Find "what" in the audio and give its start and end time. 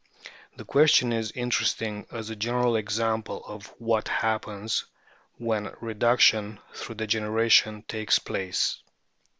3.77-4.07